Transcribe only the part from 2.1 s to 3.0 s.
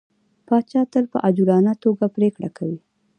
پرېکړه کوي.